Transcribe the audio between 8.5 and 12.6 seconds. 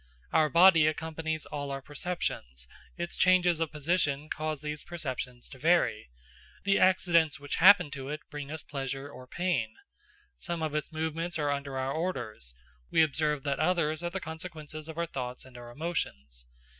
pleasure or pain. Some of its movements are under our orders;